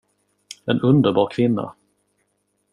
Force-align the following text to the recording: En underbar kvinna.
En 0.73 0.81
underbar 0.89 1.29
kvinna. 1.35 1.67